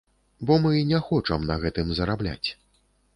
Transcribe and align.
Бо 0.49 0.55
мы 0.63 0.71
не 0.91 0.99
хочам 1.09 1.45
на 1.49 1.57
гэтым 1.65 1.91
зарабляць. 1.99 2.49